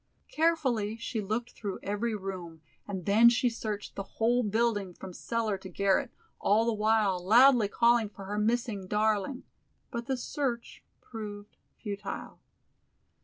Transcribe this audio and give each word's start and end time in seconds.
Carefully 0.31 0.97
she 0.97 1.21
looked 1.21 1.51
through 1.51 1.77
every 1.83 2.15
room 2.15 2.61
and 2.87 3.05
then 3.05 3.29
she 3.29 3.51
searched 3.51 3.93
the 3.93 4.01
whole 4.17 4.41
building 4.41 4.95
from 4.95 5.13
cellar 5.13 5.59
to 5.59 5.69
garret, 5.69 6.09
all 6.39 6.65
the 6.65 6.73
while 6.73 7.23
loudly 7.23 7.67
calling 7.67 8.09
for 8.09 8.25
her 8.25 8.39
missing 8.39 8.87
darling, 8.87 9.43
but 9.91 10.07
the 10.07 10.17
search 10.17 10.81
proved 11.01 11.55
futile. 11.79 12.39